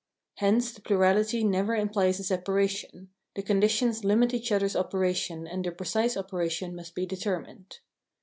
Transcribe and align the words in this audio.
Hence 0.37 0.71
their 0.71 0.81
plurality 0.81 1.43
never 1.43 1.75
implies 1.75 2.19
a 2.19 2.23
separation; 2.23 3.09
the 3.35 3.43
conditions 3.43 4.03
limit 4.03 4.33
each 4.33 4.51
other's 4.51 4.75
operation 4.75 5.45
and 5.45 5.63
their 5.63 5.71
precise 5.71 6.17
operation 6.17 6.75
must 6.75 6.95
be 6.95 7.05
determined. 7.05 7.77